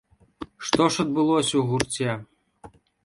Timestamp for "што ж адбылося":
0.69-1.55